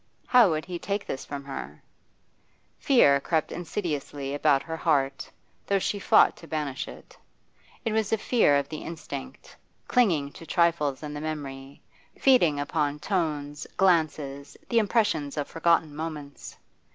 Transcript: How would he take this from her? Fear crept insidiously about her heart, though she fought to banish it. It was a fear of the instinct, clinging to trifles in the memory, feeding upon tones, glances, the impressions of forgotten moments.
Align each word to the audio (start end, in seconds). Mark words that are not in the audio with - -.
How 0.25 0.49
would 0.49 0.65
he 0.65 0.79
take 0.79 1.05
this 1.05 1.25
from 1.25 1.43
her? 1.43 1.83
Fear 2.79 3.19
crept 3.19 3.51
insidiously 3.51 4.33
about 4.33 4.63
her 4.63 4.75
heart, 4.77 5.29
though 5.67 5.77
she 5.77 5.99
fought 5.99 6.35
to 6.37 6.47
banish 6.47 6.87
it. 6.87 7.15
It 7.85 7.93
was 7.93 8.11
a 8.11 8.17
fear 8.17 8.55
of 8.55 8.67
the 8.67 8.81
instinct, 8.81 9.55
clinging 9.87 10.31
to 10.31 10.45
trifles 10.47 11.03
in 11.03 11.13
the 11.13 11.21
memory, 11.21 11.83
feeding 12.17 12.59
upon 12.59 12.97
tones, 12.97 13.67
glances, 13.77 14.57
the 14.69 14.79
impressions 14.79 15.37
of 15.37 15.47
forgotten 15.47 15.95
moments. 15.95 16.57